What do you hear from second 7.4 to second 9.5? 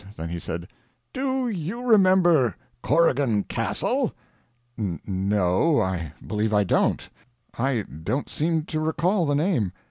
I don't seem to recall the